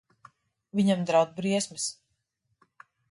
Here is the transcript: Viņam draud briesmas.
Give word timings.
Viņam 0.79 1.03
draud 1.09 1.35
briesmas. 1.41 1.85